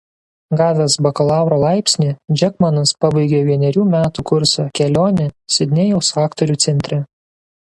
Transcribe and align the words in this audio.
Gavęs 0.59 0.93
bakalauro 1.07 1.59
laipsnį 1.63 2.07
Džekmanas 2.41 2.93
pabaigė 3.05 3.41
vienerių 3.49 3.85
metų 3.91 4.25
kursą 4.33 4.67
„Kelionė“ 4.81 5.29
Sidnėjaus 5.57 6.11
aktorių 6.27 6.59
centre. 6.67 6.99